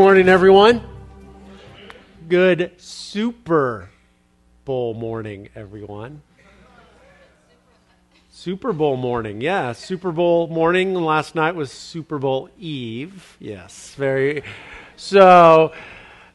[0.00, 0.82] morning, everyone.
[2.26, 3.90] Good Super
[4.64, 6.22] Bowl morning, everyone.
[8.30, 9.72] Super Bowl morning, yeah.
[9.72, 10.94] Super Bowl morning.
[10.94, 13.36] Last night was Super Bowl Eve.
[13.40, 14.42] Yes, very.
[14.96, 15.74] So,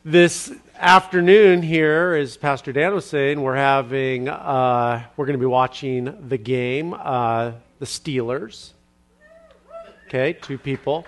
[0.03, 5.47] this afternoon here, as Pastor Dan was saying, we're having, uh, we're going to be
[5.47, 8.73] watching the game, uh, the Steelers.
[10.05, 11.07] Okay, two people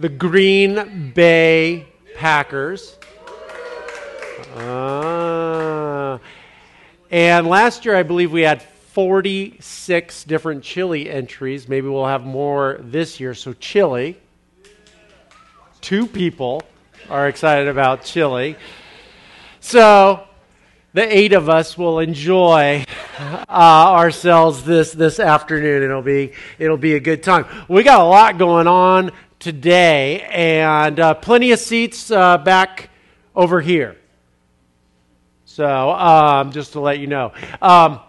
[0.00, 1.86] the Green Bay
[2.16, 2.96] Packers.
[4.56, 6.16] Uh,
[7.10, 11.68] and last year, I believe we had 46 different chili entries.
[11.68, 13.34] Maybe we'll have more this year.
[13.34, 14.16] So, chili.
[15.82, 16.62] Two people
[17.10, 18.56] are excited about chili.
[19.60, 20.26] So,
[20.94, 22.86] the eight of us will enjoy
[23.18, 25.82] uh, ourselves this this afternoon.
[25.82, 27.44] It'll be it'll be a good time.
[27.68, 32.90] We got a lot going on today, and uh, plenty of seats uh, back
[33.34, 33.96] over here.
[35.46, 37.32] So, um, just to let you know.
[37.60, 38.00] Um,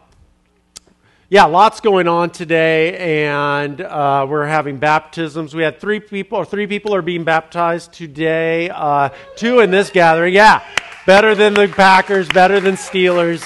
[1.29, 5.55] yeah, lots going on today, and uh, we're having baptisms.
[5.55, 8.69] We had three people, or three people are being baptized today.
[8.69, 10.33] Uh, two in this gathering.
[10.33, 10.61] Yeah,
[11.05, 13.41] better than the Packers, better than Steelers,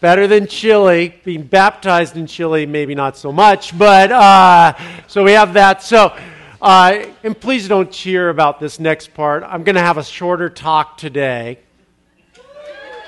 [0.00, 1.20] better than chili.
[1.24, 4.74] Being baptized in chili, maybe not so much, but uh,
[5.08, 5.82] so we have that.
[5.82, 6.16] So
[6.64, 9.42] uh, and please don't cheer about this next part.
[9.42, 11.58] I'm going to have a shorter talk today.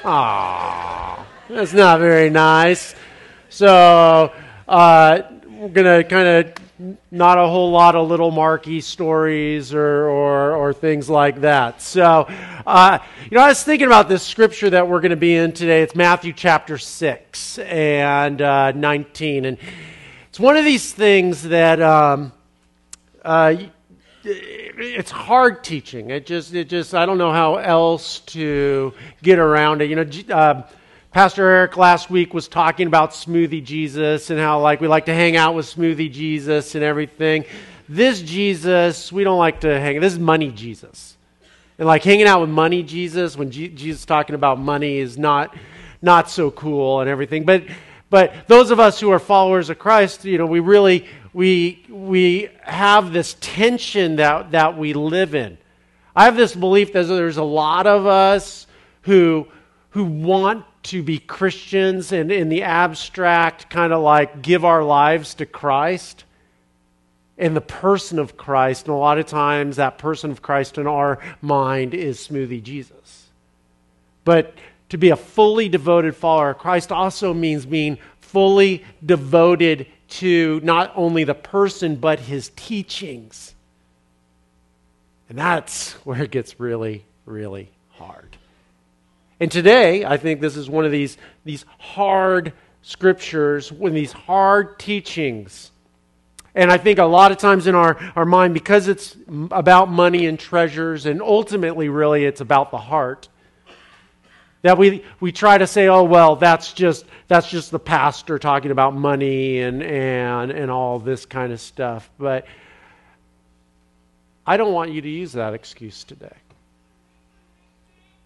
[0.04, 2.94] Ah, that's not very nice.
[3.48, 4.30] So
[4.68, 10.06] uh, we're going to kind of not a whole lot of little Marky stories or,
[10.06, 11.80] or, or things like that.
[11.80, 12.26] So,
[12.66, 15.52] uh, you know, I was thinking about this scripture that we're going to be in
[15.52, 15.80] today.
[15.80, 19.46] It's Matthew chapter 6 and uh, 19.
[19.46, 19.56] And
[20.28, 21.80] it's one of these things that.
[21.80, 22.32] Um,
[23.26, 23.56] uh,
[24.24, 26.10] it's hard teaching.
[26.10, 29.90] It just, it just, I don't know how else to get around it.
[29.90, 30.62] You know, uh,
[31.10, 35.14] Pastor Eric last week was talking about Smoothie Jesus and how like we like to
[35.14, 37.44] hang out with Smoothie Jesus and everything.
[37.88, 40.00] This Jesus, we don't like to hang.
[40.00, 41.16] This is Money Jesus,
[41.78, 45.56] and like hanging out with Money Jesus when G- Jesus talking about money is not
[46.02, 47.44] not so cool and everything.
[47.44, 47.64] But
[48.10, 52.48] but those of us who are followers of Christ, you know, we really we, we
[52.62, 55.58] have this tension that, that we live in.
[56.14, 58.66] I have this belief that there's a lot of us
[59.02, 59.46] who,
[59.90, 65.34] who want to be Christians and in the abstract, kind of like give our lives
[65.34, 66.24] to Christ
[67.36, 68.86] and the person of Christ.
[68.86, 73.26] And a lot of times, that person of Christ in our mind is Smoothie Jesus.
[74.24, 74.54] But
[74.88, 80.92] to be a fully devoted follower of Christ also means being fully devoted to not
[80.94, 83.54] only the person, but his teachings.
[85.28, 88.36] And that's where it gets really, really hard.
[89.40, 92.52] And today, I think this is one of these, these hard
[92.82, 95.72] scriptures, one of these hard teachings.
[96.54, 99.14] And I think a lot of times in our, our mind, because it's
[99.50, 103.28] about money and treasures, and ultimately, really, it's about the heart,
[104.62, 108.70] that we, we try to say, oh, well, that's just, that's just the pastor talking
[108.70, 112.10] about money and, and, and all this kind of stuff.
[112.18, 112.46] But
[114.46, 116.36] I don't want you to use that excuse today.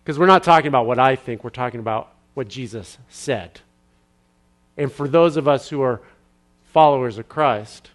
[0.02, 3.60] Because we're not talking about what I think, we're talking about what Jesus said.
[4.76, 6.00] And for those of us who are
[6.72, 7.90] followers of Christ,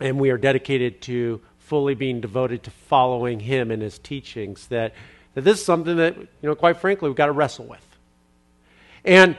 [0.00, 4.94] and we are dedicated to fully being devoted to following Him and His teachings, that
[5.36, 7.86] that this is something that, you know, quite frankly, we've got to wrestle with.
[9.04, 9.36] And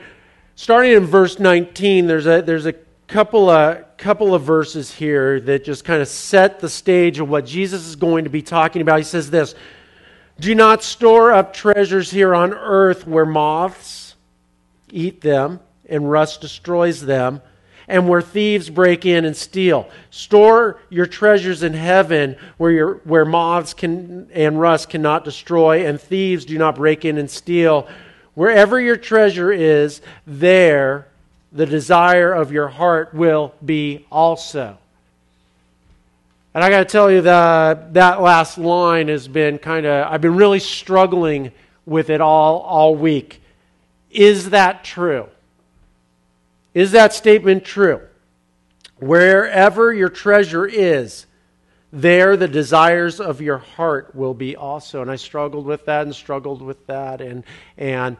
[0.54, 2.74] starting in verse 19, there's a, there's a
[3.08, 7.44] couple of, couple of verses here that just kind of set the stage of what
[7.44, 8.98] Jesus is going to be talking about.
[8.98, 9.56] He says this
[10.38, 14.14] Do not store up treasures here on earth where moths
[14.92, 15.58] eat them
[15.88, 17.42] and rust destroys them
[17.88, 19.88] and where thieves break in and steal.
[20.10, 26.00] Store your treasures in heaven where, your, where moths can, and rust cannot destroy, and
[26.00, 27.88] thieves do not break in and steal.
[28.34, 31.08] Wherever your treasure is, there
[31.50, 34.76] the desire of your heart will be also.
[36.54, 40.20] And I got to tell you that that last line has been kind of, I've
[40.20, 41.52] been really struggling
[41.86, 43.40] with it all, all week.
[44.10, 45.28] Is that true?
[46.78, 48.00] Is that statement true?
[49.00, 51.26] Wherever your treasure is,
[51.92, 55.02] there the desires of your heart will be also.
[55.02, 57.20] And I struggled with that and struggled with that.
[57.20, 57.42] And,
[57.76, 58.16] and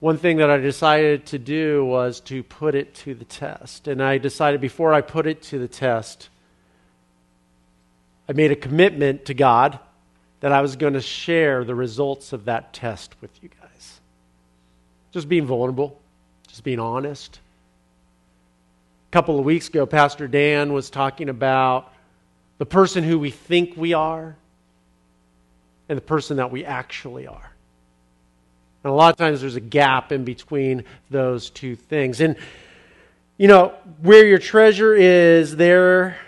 [0.00, 3.86] one thing that I decided to do was to put it to the test.
[3.86, 6.28] And I decided before I put it to the test,
[8.28, 9.78] I made a commitment to God
[10.40, 14.00] that I was going to share the results of that test with you guys.
[15.12, 16.01] Just being vulnerable,
[16.52, 17.40] just being honest.
[19.10, 21.90] A couple of weeks ago, Pastor Dan was talking about
[22.58, 24.36] the person who we think we are
[25.88, 27.52] and the person that we actually are.
[28.84, 32.20] And a lot of times there's a gap in between those two things.
[32.20, 32.36] And,
[33.38, 33.72] you know,
[34.02, 36.18] where your treasure is, there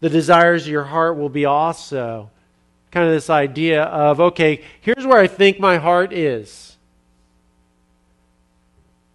[0.00, 2.30] the desires of your heart will be also.
[2.90, 6.77] Kind of this idea of, okay, here's where I think my heart is.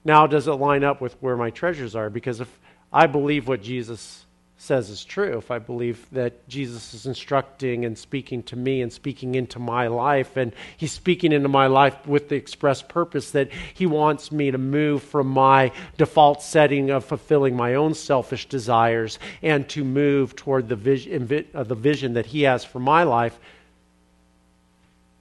[0.06, 2.10] Now, does it line up with where my treasures are?
[2.10, 2.60] Because if
[2.92, 4.26] I believe what Jesus
[4.58, 8.92] says is true, if I believe that Jesus is instructing and speaking to me and
[8.92, 13.52] speaking into my life, and He's speaking into my life with the express purpose that
[13.74, 19.20] He wants me to move from my default setting of fulfilling my own selfish desires
[19.42, 23.40] and to move toward the vision, uh, the vision that He has for my life.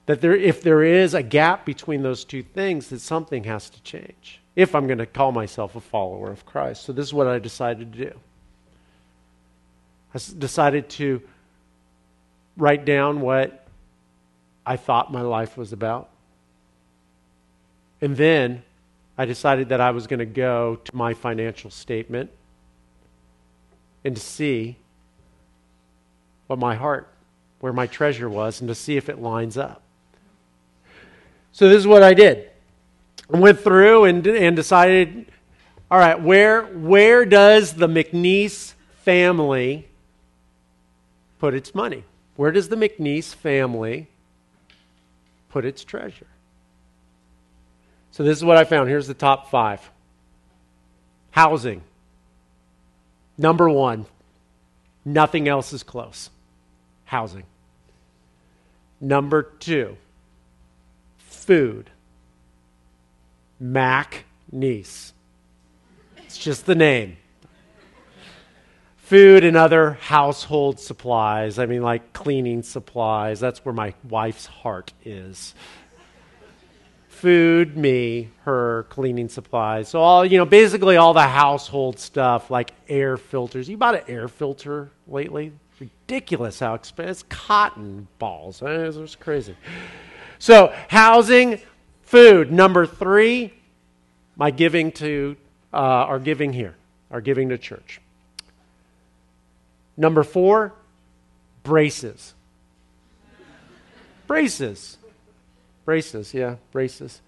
[0.05, 3.81] That there, if there is a gap between those two things, that something has to
[3.83, 6.83] change if I'm going to call myself a follower of Christ.
[6.83, 8.19] So, this is what I decided to do.
[10.13, 11.21] I decided to
[12.55, 13.65] write down what
[14.65, 16.09] I thought my life was about.
[17.99, 18.63] And then
[19.17, 22.29] I decided that I was going to go to my financial statement
[24.03, 24.77] and to see
[26.47, 27.07] what my heart,
[27.59, 29.81] where my treasure was, and to see if it lines up.
[31.51, 32.49] So this is what I did.
[33.33, 35.25] Went through and, and decided,
[35.89, 39.87] all right, where, where does the McNeese family
[41.39, 42.03] put its money?
[42.35, 44.07] Where does the McNeese family
[45.49, 46.27] put its treasure?
[48.11, 48.89] So, this is what I found.
[48.89, 49.89] Here's the top five
[51.31, 51.81] housing.
[53.37, 54.05] Number one,
[55.03, 56.29] nothing else is close.
[57.05, 57.45] Housing.
[59.01, 59.97] Number two,
[61.17, 61.89] food.
[63.63, 65.13] Mac Nice.
[66.17, 67.17] It's just the name
[68.97, 71.59] food and other household supplies.
[71.59, 73.39] I mean, like cleaning supplies.
[73.39, 75.55] That's where my wife's heart is.
[77.07, 79.87] Food, me, her, cleaning supplies.
[79.87, 83.69] So, all, you know, basically all the household stuff like air filters.
[83.69, 85.53] You bought an air filter lately?
[85.79, 87.11] ridiculous how expensive.
[87.11, 88.61] It's cotton balls.
[88.63, 89.55] It's crazy.
[90.39, 91.59] So, housing,
[92.13, 92.51] food.
[92.51, 93.51] Number three,
[94.35, 95.35] my giving to,
[95.73, 96.75] uh, our giving here,
[97.09, 97.99] our giving to church.
[99.97, 100.73] Number four,
[101.63, 102.35] braces.
[104.27, 104.99] braces.
[105.85, 107.19] Braces, yeah, braces.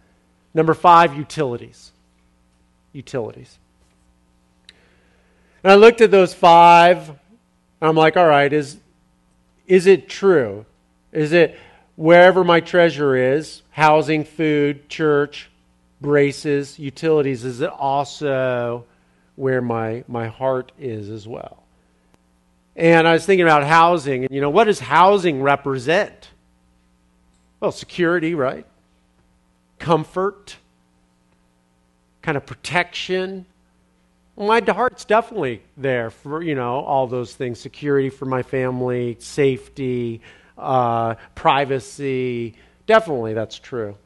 [0.53, 1.91] Number five, utilities.
[2.93, 3.57] Utilities.
[5.63, 7.17] And I looked at those five, and
[7.81, 8.77] I'm like, all right, is,
[9.65, 10.67] is it true?
[11.11, 11.57] Is it
[11.95, 15.49] wherever my treasure is, housing, food, church,
[16.01, 18.85] braces, utilities, is it also
[19.35, 21.63] where my, my heart is as well?
[22.75, 24.25] And I was thinking about housing.
[24.25, 26.29] And, you know, what does housing represent?
[27.59, 28.65] Well, security, right?
[29.79, 30.57] Comfort,
[32.21, 33.45] kind of protection.
[34.37, 40.21] My heart's definitely there for, you know, all those things security for my family, safety,
[40.57, 42.55] uh, privacy.
[42.85, 43.97] Definitely, that's true.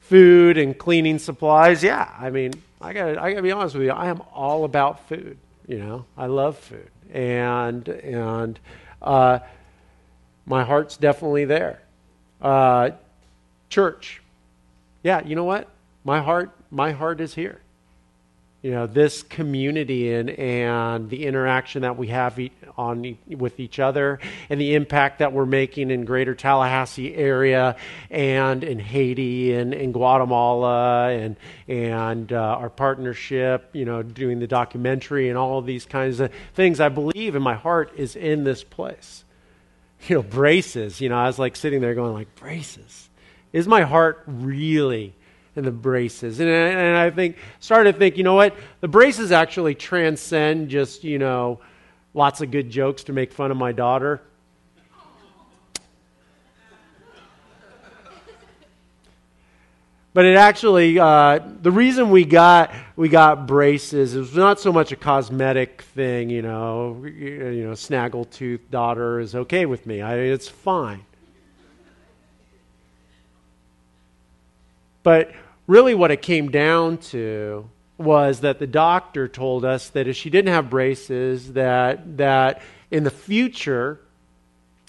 [0.00, 1.82] Food and cleaning supplies.
[1.82, 3.92] Yeah, I mean, I got I got to be honest with you.
[3.92, 5.36] I am all about food.
[5.66, 8.58] You know, I love food and and
[9.02, 9.40] uh,
[10.46, 11.80] my heart's definitely there.
[12.40, 12.90] Uh,
[13.68, 14.22] church,
[15.02, 15.68] yeah, you know what?
[16.04, 17.60] My heart, my heart is here.
[18.62, 22.38] You know, this community and and the interaction that we have
[22.76, 24.18] on with each other,
[24.50, 27.76] and the impact that we're making in Greater Tallahassee area,
[28.10, 31.36] and in Haiti and in Guatemala, and
[31.68, 33.70] and uh, our partnership.
[33.72, 36.80] You know, doing the documentary and all of these kinds of things.
[36.80, 39.24] I believe in my heart is in this place.
[40.06, 41.00] You know, braces.
[41.00, 43.08] You know, I was like sitting there going like braces.
[43.54, 45.14] Is my heart really?
[45.56, 46.40] And the braces.
[46.40, 48.54] And, and I think, started to think, you know what?
[48.80, 51.60] The braces actually transcend just, you know,
[52.14, 54.22] lots of good jokes to make fun of my daughter.
[60.12, 64.90] But it actually, uh, the reason we got we got braces is not so much
[64.90, 67.04] a cosmetic thing, you know.
[67.04, 70.02] You know, snaggletooth daughter is okay with me.
[70.02, 71.04] I, it's fine.
[75.02, 75.32] But
[75.66, 80.30] really, what it came down to was that the doctor told us that if she
[80.30, 84.00] didn't have braces, that that in the future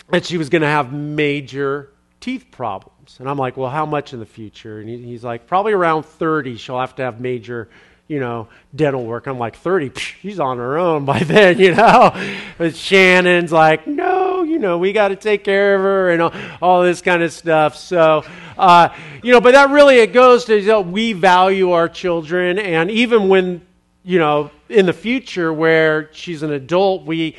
[0.10, 1.89] that she was going to have major
[2.20, 3.18] teeth problems.
[3.20, 4.80] And I'm like, well, how much in the future?
[4.80, 7.70] And he, he's like, probably around 30, she'll have to have major,
[8.08, 9.27] you know, dental work.
[9.27, 9.91] I'm like, 30?
[9.98, 12.12] She's on her own by then, you know.
[12.58, 14.21] But Shannon's like, no,
[14.62, 17.75] know, we got to take care of her and all, all this kind of stuff.
[17.75, 18.24] So,
[18.58, 18.89] uh,
[19.24, 22.60] you know, but that really, it goes to, you know, we value our children.
[22.60, 23.62] And even when,
[24.03, 27.36] you know, in the future where she's an adult, we,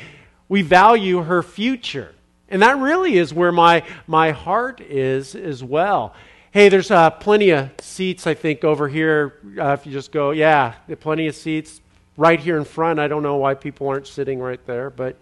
[0.49, 2.13] we value her future.
[2.49, 6.13] And that really is where my, my heart is as well.
[6.51, 9.39] Hey, there's uh, plenty of seats, I think, over here.
[9.57, 11.81] Uh, if you just go, yeah, plenty of seats
[12.15, 12.99] right here in front.
[12.99, 15.17] I don't know why people aren't sitting right there, but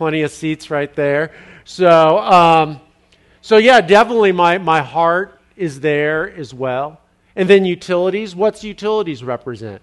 [0.00, 1.30] plenty of seats right there.
[1.66, 2.80] So, um,
[3.42, 7.02] so yeah, definitely my, my heart is there as well.
[7.36, 8.34] And then utilities.
[8.34, 9.82] What's utilities represent?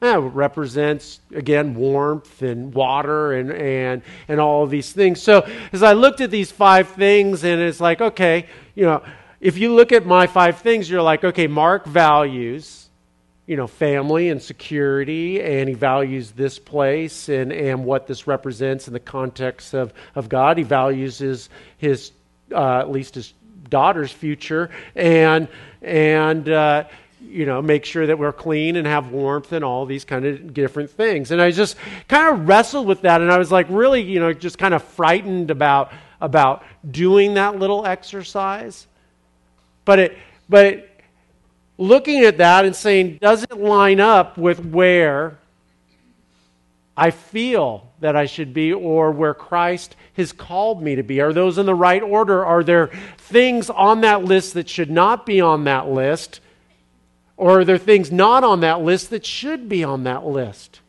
[0.00, 5.22] That represents, again, warmth and water and, and, and all of these things.
[5.22, 9.04] So as I looked at these five things, and it's like, okay, you know,
[9.40, 12.85] if you look at my five things, you're like, okay, Mark values,
[13.46, 18.88] you know, family and security, and he values this place and, and what this represents
[18.88, 20.58] in the context of, of God.
[20.58, 21.48] He values his,
[21.78, 22.10] his
[22.52, 23.32] uh, at least his
[23.68, 25.48] daughter's future, and,
[25.80, 26.84] and, uh,
[27.20, 30.54] you know, make sure that we're clean and have warmth and all these kind of
[30.54, 31.30] different things.
[31.30, 31.76] And I just
[32.08, 34.82] kind of wrestled with that, and I was like really, you know, just kind of
[34.82, 38.86] frightened about about doing that little exercise.
[39.84, 40.95] But it, but it,
[41.78, 45.38] looking at that and saying, does it line up with where
[46.96, 51.20] I feel that I should be or where Christ has called me to be?
[51.20, 52.44] Are those in the right order?
[52.44, 56.40] Are there things on that list that should not be on that list?
[57.36, 60.80] Or are there things not on that list that should be on that list?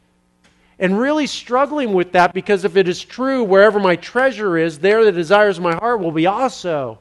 [0.80, 5.04] And really struggling with that because if it is true, wherever my treasure is, there
[5.04, 7.00] the desires of my heart will be also.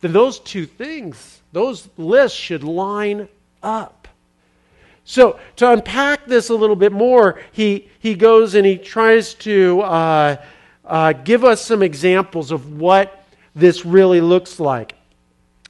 [0.00, 3.28] Then those two things, those lists should line
[3.62, 4.08] up.
[5.04, 9.80] So, to unpack this a little bit more, he, he goes and he tries to
[9.80, 10.36] uh,
[10.84, 14.94] uh, give us some examples of what this really looks like.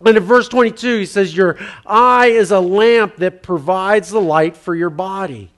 [0.04, 4.56] And in verse 22, he says, Your eye is a lamp that provides the light
[4.56, 5.50] for your body.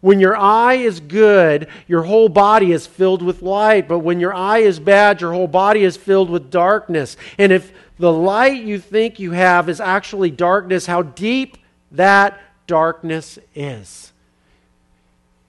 [0.00, 3.86] When your eye is good, your whole body is filled with light.
[3.86, 7.16] But when your eye is bad, your whole body is filled with darkness.
[7.36, 11.58] And if the light you think you have is actually darkness, how deep
[11.92, 14.12] that darkness is.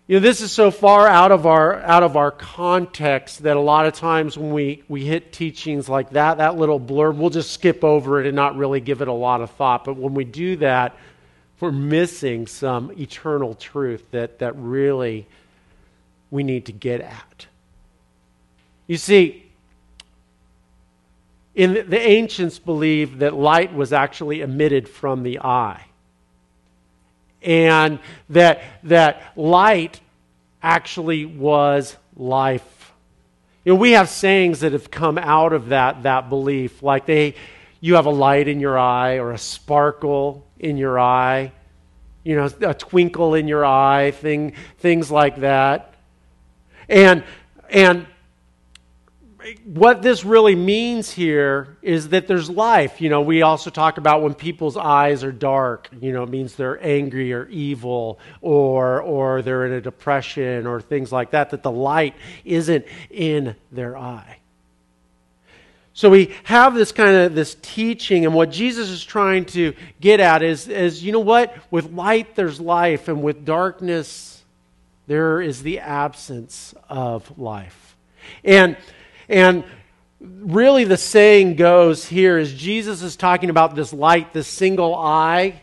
[0.08, 3.62] You know, this is so far out of our out of our context that a
[3.62, 7.52] lot of times when we, we hit teachings like that, that little blurb, we'll just
[7.52, 9.86] skip over it and not really give it a lot of thought.
[9.86, 10.98] But when we do that,
[11.62, 15.28] we're missing some eternal truth that, that really
[16.32, 17.46] we need to get at.
[18.88, 19.46] You see,
[21.54, 25.86] in the, the ancients believed that light was actually emitted from the eye
[27.42, 28.00] and
[28.30, 30.00] that, that light
[30.62, 32.94] actually was life.
[33.66, 37.36] You know, we have sayings that have come out of that, that belief, like they,
[37.80, 41.52] you have a light in your eye or a sparkle in your eye,
[42.24, 45.96] you know, a twinkle in your eye, thing, things like that.
[46.88, 47.24] And,
[47.70, 48.06] and
[49.64, 53.02] what this really means here is that there's life.
[53.02, 56.56] You know, we also talk about when people's eyes are dark, you know, it means
[56.56, 61.64] they're angry or evil or or they're in a depression or things like that that
[61.64, 62.14] the light
[62.46, 64.41] isn't in their eye.
[65.94, 70.20] So we have this kind of this teaching and what Jesus is trying to get
[70.20, 71.56] at is is you know what?
[71.70, 74.42] With light there's life and with darkness
[75.08, 77.98] there is the absence of life.
[78.44, 78.78] And
[79.28, 79.64] and
[80.22, 85.62] really, the saying goes here is Jesus is talking about this light, this single eye,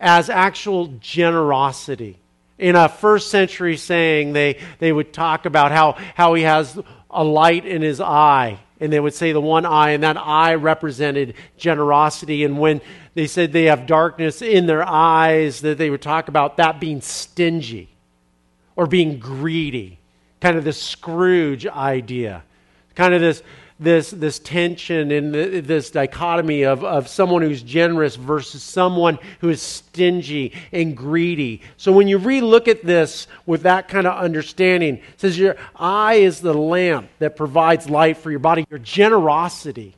[0.00, 2.18] as actual generosity.
[2.58, 6.78] In a first century saying, they, they would talk about how, how he has
[7.10, 8.58] a light in his eye.
[8.80, 12.44] And they would say the one eye, and that eye represented generosity.
[12.44, 12.80] And when
[13.14, 17.00] they said they have darkness in their eyes, that they would talk about that being
[17.00, 17.88] stingy
[18.76, 19.98] or being greedy.
[20.40, 22.42] Kind of the Scrooge idea
[22.94, 23.42] kind of this
[23.84, 29.62] this this tension and this dichotomy of, of someone who's generous versus someone who is
[29.62, 31.62] stingy and greedy.
[31.76, 36.40] So when you relook at this with that kind of understanding, says your eye is
[36.40, 39.94] the lamp that provides light for your body, your generosity.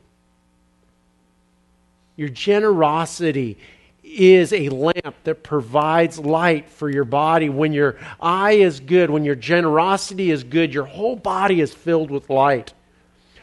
[2.15, 3.57] Your generosity
[4.03, 7.49] is a lamp that provides light for your body.
[7.49, 12.09] When your eye is good, when your generosity is good, your whole body is filled
[12.09, 12.73] with light.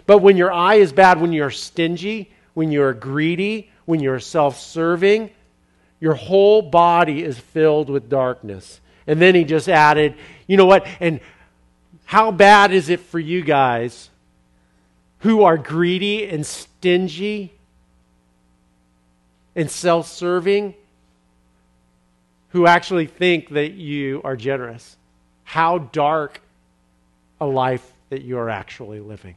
[0.06, 4.58] But when your eye is bad, when you're stingy, when you're greedy, when you're self
[4.58, 5.30] serving,
[6.00, 8.80] your whole body is filled with darkness.
[9.06, 10.86] And then he just added, you know what?
[11.00, 11.20] And
[12.04, 14.10] how bad is it for you guys
[15.20, 17.52] who are greedy and stingy
[19.56, 20.74] and self serving,
[22.50, 24.96] who actually think that you are generous?
[25.44, 26.40] How dark
[27.40, 29.36] a life that you're actually living.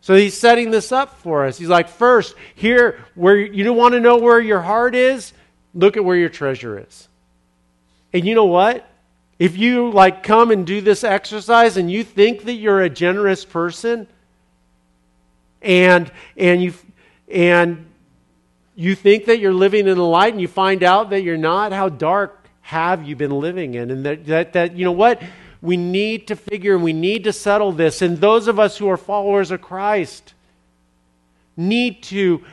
[0.00, 1.58] So he's setting this up for us.
[1.58, 5.32] He's like, first, here, where you don't want to know where your heart is,
[5.74, 7.08] look at where your treasure is.
[8.12, 8.88] And you know what?
[9.38, 13.44] If you like come and do this exercise and you think that you're a generous
[13.44, 14.08] person
[15.62, 16.74] and and you
[17.30, 17.86] and
[18.74, 21.72] you think that you're living in the light and you find out that you're not,
[21.72, 23.90] how dark have you been living in?
[23.90, 25.22] And that that, that you know what?
[25.60, 28.02] We need to figure and we need to settle this.
[28.02, 30.34] And those of us who are followers of Christ
[31.56, 32.44] need to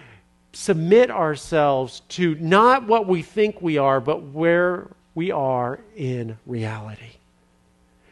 [0.54, 7.12] submit ourselves to not what we think we are, but where we are in reality.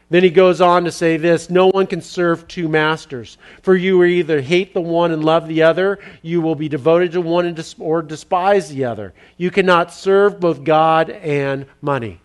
[0.10, 3.40] Then he goes on to say this No one can serve two masters.
[3.64, 7.14] For you will either hate the one and love the other, you will be devoted
[7.14, 9.14] to one and or despise the other.
[9.38, 12.20] You cannot serve both God and money.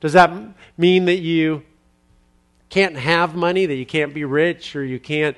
[0.00, 0.30] Does that
[0.76, 1.62] mean that you
[2.70, 5.36] can't have money, that you can't be rich, or you can't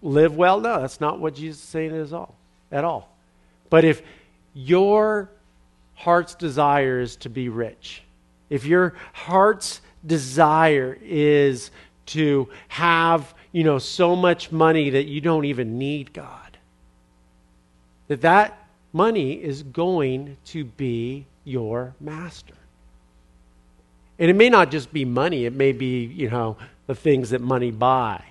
[0.00, 0.60] live well.
[0.60, 2.34] No, that's not what Jesus is saying at all.
[2.72, 3.14] At all.
[3.70, 4.02] But if
[4.54, 5.30] your
[5.94, 8.02] heart's desire is to be rich,
[8.50, 11.70] if your heart's desire is
[12.06, 16.58] to have, you know, so much money that you don't even need God,
[18.08, 22.54] that that money is going to be your master.
[24.18, 27.40] And it may not just be money, it may be, you know, the things that
[27.40, 28.22] money buy.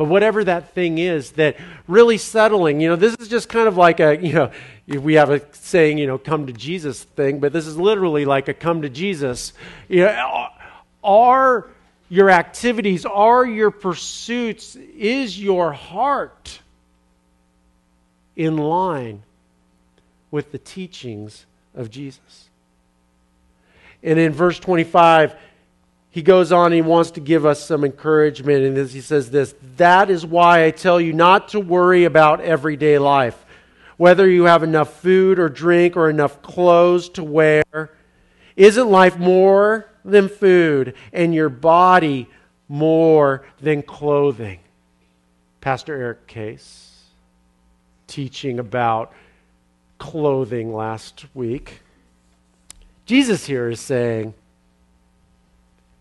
[0.00, 3.76] But whatever that thing is, that really settling, you know, this is just kind of
[3.76, 4.50] like a, you know,
[4.86, 8.48] we have a saying, you know, come to Jesus thing, but this is literally like
[8.48, 9.52] a come to Jesus.
[9.88, 10.46] You know,
[11.04, 11.68] are
[12.08, 16.60] your activities, are your pursuits, is your heart
[18.36, 19.22] in line
[20.30, 21.44] with the teachings
[21.74, 22.48] of Jesus?
[24.02, 25.36] And in verse 25,
[26.10, 28.64] he goes on, and he wants to give us some encouragement.
[28.64, 32.98] And he says this That is why I tell you not to worry about everyday
[32.98, 33.44] life,
[33.96, 37.90] whether you have enough food or drink or enough clothes to wear.
[38.56, 42.28] Isn't life more than food and your body
[42.68, 44.58] more than clothing?
[45.60, 47.04] Pastor Eric Case
[48.06, 49.12] teaching about
[49.98, 51.80] clothing last week.
[53.06, 54.34] Jesus here is saying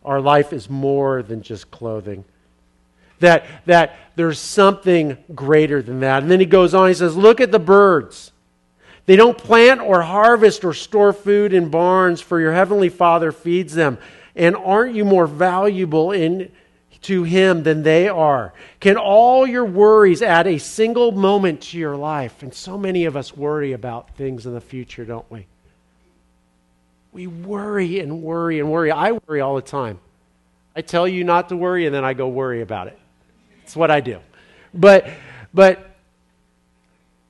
[0.03, 2.23] our life is more than just clothing.
[3.19, 6.23] That, that there's something greater than that.
[6.23, 8.31] And then he goes on, he says, Look at the birds.
[9.05, 13.73] They don't plant or harvest or store food in barns, for your heavenly Father feeds
[13.73, 13.97] them.
[14.35, 16.51] And aren't you more valuable in,
[17.01, 18.53] to Him than they are?
[18.79, 22.43] Can all your worries add a single moment to your life?
[22.43, 25.47] And so many of us worry about things in the future, don't we?
[27.11, 28.91] We worry and worry and worry.
[28.91, 29.99] I worry all the time.
[30.75, 32.97] I tell you not to worry, and then I go worry about it.
[33.63, 34.19] It's what I do.
[34.73, 35.09] But,
[35.53, 35.89] but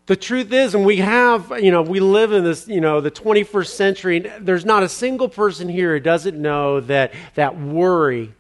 [0.06, 3.12] the truth is, and we have, you know, we live in this, you know, the
[3.12, 8.34] 21st century, there's not a single person here who doesn't know that that worry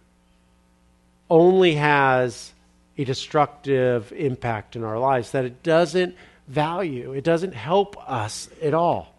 [1.30, 2.52] only has
[2.98, 6.16] a destructive impact in our lives, that it doesn't
[6.48, 9.14] value, it doesn't help us at all.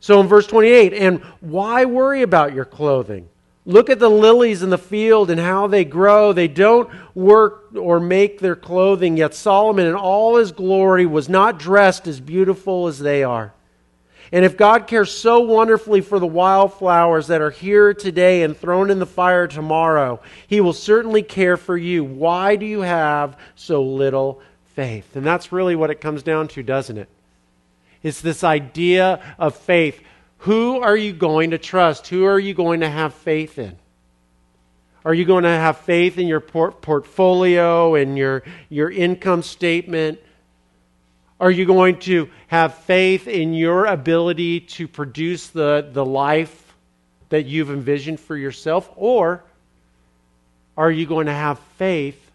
[0.00, 3.28] So in verse 28, and why worry about your clothing?
[3.64, 6.32] Look at the lilies in the field and how they grow.
[6.32, 11.58] They don't work or make their clothing, yet Solomon in all his glory was not
[11.58, 13.52] dressed as beautiful as they are.
[14.30, 18.90] And if God cares so wonderfully for the wildflowers that are here today and thrown
[18.90, 22.04] in the fire tomorrow, he will certainly care for you.
[22.04, 24.40] Why do you have so little
[24.74, 25.16] faith?
[25.16, 27.08] And that's really what it comes down to, doesn't it?
[28.06, 30.00] It's this idea of faith.
[30.38, 32.06] Who are you going to trust?
[32.06, 33.76] Who are you going to have faith in?
[35.04, 40.20] Are you going to have faith in your port- portfolio and your, your income statement?
[41.40, 46.76] Are you going to have faith in your ability to produce the, the life
[47.30, 48.88] that you've envisioned for yourself?
[48.94, 49.42] Or
[50.76, 52.25] are you going to have faith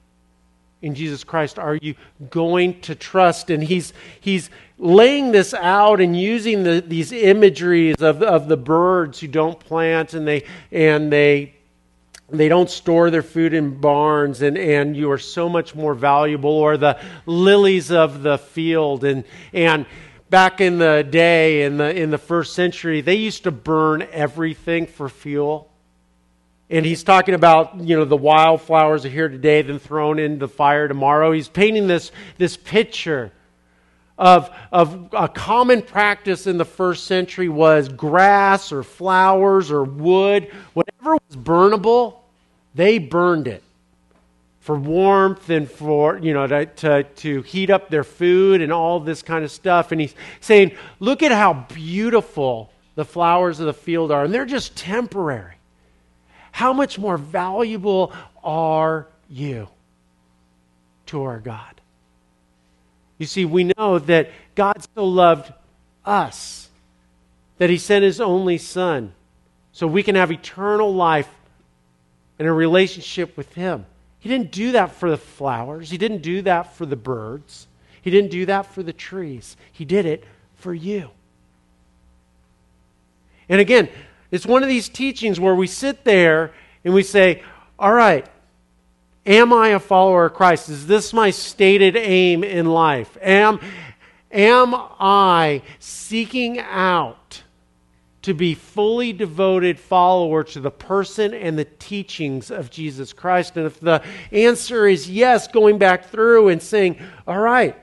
[0.81, 1.95] in Jesus Christ are you
[2.29, 3.49] going to trust?
[3.49, 9.19] And he's, he's laying this out and using the, these imageries of, of the birds
[9.19, 11.55] who don't plant and they, and they
[12.33, 16.51] they don't store their food in barns and, and you are so much more valuable
[16.51, 19.85] or the lilies of the field and, and
[20.29, 24.87] back in the day in the, in the first century they used to burn everything
[24.87, 25.70] for fuel
[26.71, 30.47] and he's talking about you know the wildflowers are here today then thrown into the
[30.47, 33.31] fire tomorrow he's painting this this picture
[34.17, 40.51] of, of a common practice in the first century was grass or flowers or wood
[40.73, 42.19] whatever was burnable
[42.73, 43.63] they burned it
[44.61, 48.99] for warmth and for, you know, to, to, to heat up their food and all
[48.99, 49.91] this kind of stuff.
[49.91, 54.25] And he's saying, look at how beautiful the flowers of the field are.
[54.25, 55.55] And they're just temporary.
[56.61, 59.67] How much more valuable are you
[61.07, 61.81] to our God?
[63.17, 65.51] You see, we know that God so loved
[66.05, 66.69] us
[67.57, 69.13] that he sent his only son
[69.71, 71.33] so we can have eternal life
[72.37, 73.87] and a relationship with Him.
[74.19, 77.65] He didn't do that for the flowers, He didn't do that for the birds,
[78.03, 79.57] He didn't do that for the trees.
[79.71, 80.25] He did it
[80.57, 81.09] for you.
[83.49, 83.89] And again,
[84.31, 87.43] it's one of these teachings where we sit there and we say,
[87.77, 88.25] All right,
[89.25, 90.69] am I a follower of Christ?
[90.69, 93.17] Is this my stated aim in life?
[93.21, 93.59] Am,
[94.31, 97.43] am I seeking out
[98.21, 103.57] to be fully devoted follower to the person and the teachings of Jesus Christ?
[103.57, 107.75] And if the answer is yes, going back through and saying, all right,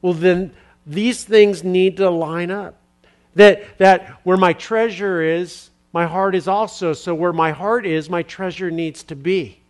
[0.00, 0.52] well, then
[0.86, 2.78] these things need to line up.
[3.34, 6.92] That, that where my treasure is, my heart is also.
[6.92, 9.60] So where my heart is, my treasure needs to be.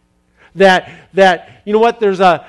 [0.54, 2.46] That, that you know what, there's a,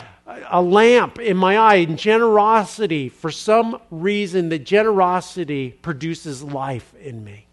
[0.49, 7.23] a lamp in my eye and generosity for some reason that generosity produces life in
[7.23, 7.47] me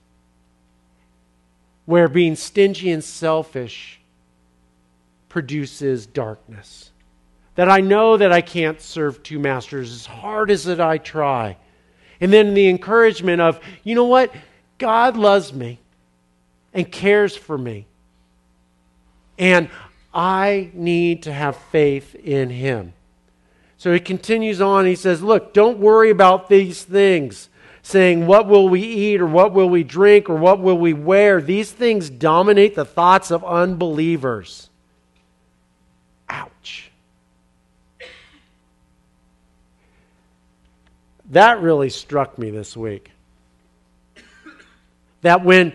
[1.90, 3.98] where being stingy and selfish
[5.28, 6.92] produces darkness.
[7.56, 11.56] That I know that I can't serve two masters as hard as that I try.
[12.20, 14.33] And then the encouragement of, you know what?
[14.78, 15.80] God loves me
[16.72, 17.87] and cares for me.
[19.38, 19.70] And
[20.12, 22.92] I need to have faith in him.
[23.78, 24.85] So he continues on.
[24.85, 27.48] He says, Look, don't worry about these things
[27.83, 31.40] saying, What will we eat, or what will we drink, or what will we wear?
[31.40, 34.68] These things dominate the thoughts of unbelievers.
[36.28, 36.90] Ouch.
[41.30, 43.11] That really struck me this week.
[45.22, 45.72] That when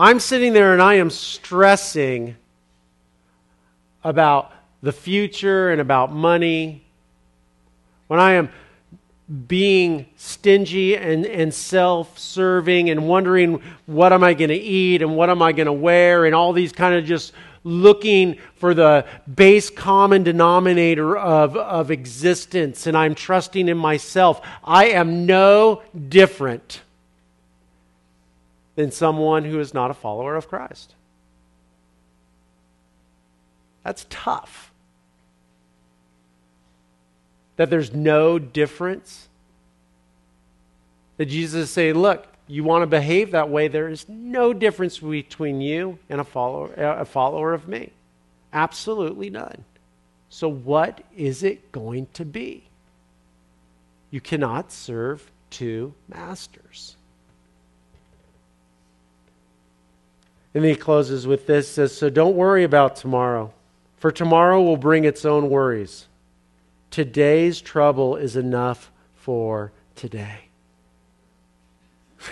[0.00, 2.36] I'm sitting there and I am stressing
[4.04, 6.84] about the future and about money,
[8.06, 8.48] when I am
[9.48, 15.16] being stingy and, and self serving and wondering what am I going to eat and
[15.16, 17.32] what am I going to wear and all these kind of just
[17.64, 24.40] looking for the base common denominator of, of existence and I'm trusting in myself.
[24.62, 26.82] I am no different
[28.78, 30.94] than someone who is not a follower of Christ.
[33.82, 34.70] That's tough
[37.56, 39.26] that there's no difference?
[41.16, 45.00] That Jesus is saying, look, you want to behave that way, there is no difference
[45.00, 47.90] between you and a follower, a follower of me.
[48.52, 49.64] Absolutely none.
[50.30, 52.62] So, what is it going to be?
[54.12, 56.94] You cannot serve two masters.
[60.54, 63.52] And he closes with this says, So don't worry about tomorrow,
[63.96, 66.06] for tomorrow will bring its own worries.
[66.90, 70.48] Today's trouble is enough for today.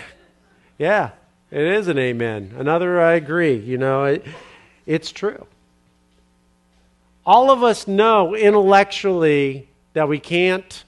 [0.77, 1.11] yeah,
[1.51, 2.55] it is an amen.
[2.57, 3.55] Another, I agree.
[3.55, 4.25] You know, it,
[4.85, 5.45] it's true.
[7.25, 10.83] All of us know intellectually that we can't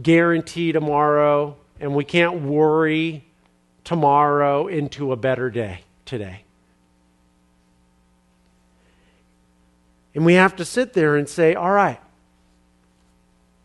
[0.00, 3.24] guarantee tomorrow and we can't worry
[3.84, 6.42] tomorrow into a better day today.
[10.14, 12.00] And we have to sit there and say, all right,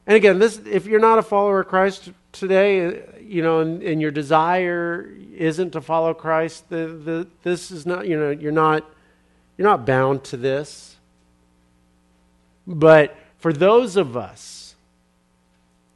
[0.10, 3.84] and again, this if you're not a follower of Christ today, uh, you know, and,
[3.84, 8.51] and your desire isn't to follow Christ, the, the, this is not, you know, you're
[8.51, 8.84] not
[9.55, 10.95] you're not bound to this.
[12.65, 14.73] But for those of us,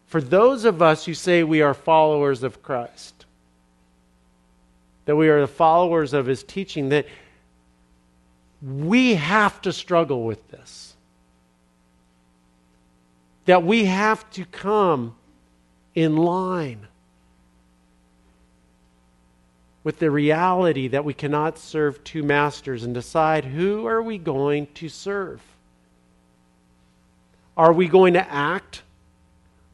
[0.06, 3.13] for those of us who say we are followers of Christ,
[5.06, 7.06] that we are the followers of his teaching, that
[8.62, 10.90] we have to struggle with this
[13.46, 15.14] that we have to come
[15.94, 16.88] in line.
[19.84, 24.68] with the reality that we cannot serve two masters and decide who are we going
[24.68, 25.42] to serve?
[27.58, 28.82] Are we going to act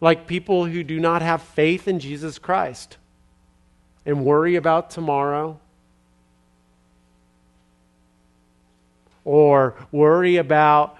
[0.01, 2.97] like people who do not have faith in Jesus Christ
[4.10, 5.60] and worry about tomorrow?
[9.24, 10.98] Or worry about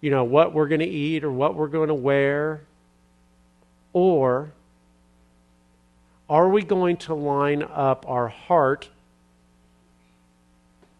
[0.00, 2.62] you know what we're going to eat or what we're going to wear?
[3.92, 4.50] Or
[6.28, 8.88] are we going to line up our heart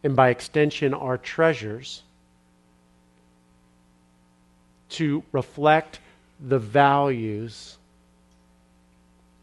[0.04, 2.04] and by extension our treasures
[4.90, 5.98] to reflect
[6.40, 7.77] the values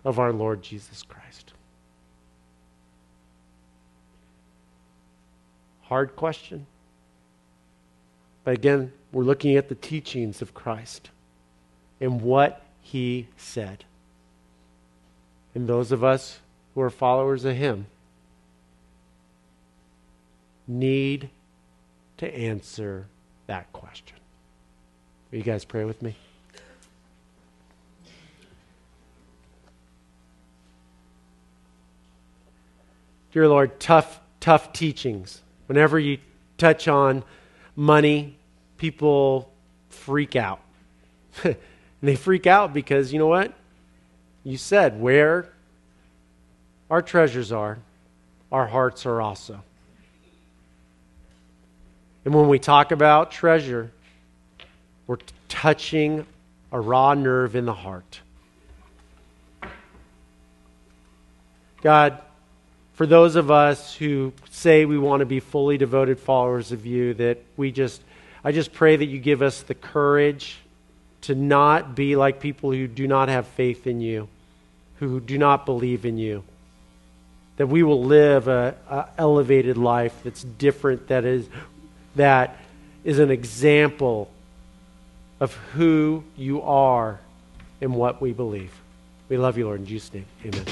[0.05, 1.51] of our Lord Jesus Christ?
[5.81, 6.65] Hard question.
[8.45, 11.09] But again, we're looking at the teachings of Christ
[11.99, 13.83] and what he said.
[15.55, 16.39] And those of us
[16.75, 17.87] who are followers of Him
[20.67, 21.29] need
[22.17, 23.07] to answer
[23.47, 24.17] that question.
[25.31, 26.15] Will you guys pray with me?
[33.35, 35.41] Dear Lord, tough, tough teachings.
[35.65, 36.19] Whenever you
[36.57, 37.21] touch on
[37.75, 38.37] money,
[38.77, 39.51] people
[39.89, 40.61] freak out.
[41.43, 41.57] and
[42.01, 43.53] they freak out because, you know what?
[44.45, 45.49] You said, where
[46.89, 47.77] our treasures are,
[48.53, 49.61] our hearts are also.
[52.23, 53.91] And when we talk about treasure,
[55.07, 55.17] we're
[55.49, 56.25] touching
[56.71, 58.21] a raw nerve in the heart.
[61.81, 62.21] God,
[62.95, 67.13] for those of us who say we want to be fully devoted followers of you,
[67.15, 68.01] that we just,
[68.43, 70.57] I just pray that you give us the courage
[71.21, 74.27] to not be like people who do not have faith in you
[74.99, 76.43] who do not believe in you.
[77.57, 81.47] That we will live a, a elevated life that's different, that is,
[82.15, 82.57] that
[83.03, 84.29] is an example
[85.39, 87.19] of who you are
[87.81, 88.73] and what we believe.
[89.29, 89.81] We love you, Lord.
[89.81, 90.65] In Jesus' name, amen.